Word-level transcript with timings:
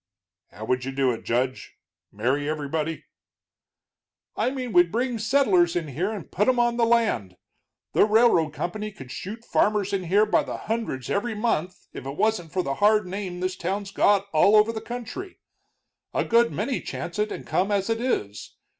"How 0.47 0.65
would 0.65 0.83
you 0.83 0.91
do 0.91 1.11
it, 1.11 1.23
Judge? 1.23 1.77
marry 2.11 2.49
everybody?" 2.49 3.05
"I 4.35 4.49
mean 4.49 4.73
we'd 4.73 4.91
bring 4.91 5.19
settlers 5.19 5.75
in 5.75 5.89
here 5.89 6.11
and 6.11 6.31
put 6.31 6.47
'em 6.47 6.59
on 6.59 6.77
the 6.77 6.87
land. 6.87 7.37
The 7.93 8.05
railroad 8.05 8.49
company 8.51 8.91
could 8.91 9.11
shoot 9.11 9.45
farmers 9.45 9.93
in 9.93 10.05
here 10.05 10.25
by 10.25 10.41
the 10.41 10.57
hundreds 10.57 11.11
every 11.11 11.35
month 11.35 11.85
if 11.93 12.07
it 12.07 12.17
wasn't 12.17 12.51
for 12.51 12.63
the 12.63 12.73
hard 12.81 13.05
name 13.05 13.41
this 13.41 13.55
town's 13.55 13.91
got 13.91 14.27
all 14.33 14.55
over 14.55 14.71
the 14.73 14.81
country. 14.81 15.37
A 16.15 16.25
good 16.25 16.51
many 16.51 16.81
chance 16.81 17.19
it 17.19 17.31
and 17.31 17.45
come 17.45 17.71
as 17.71 17.87
it 17.87 18.01
is. 18.01 18.55